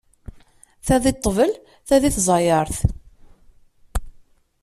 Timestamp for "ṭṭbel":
1.17-1.51